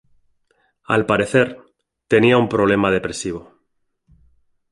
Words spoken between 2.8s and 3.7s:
depresivo.